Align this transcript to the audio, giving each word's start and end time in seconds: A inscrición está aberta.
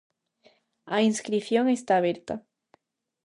A 0.95 0.97
inscrición 1.09 1.65
está 1.69 1.93
aberta. 1.97 2.35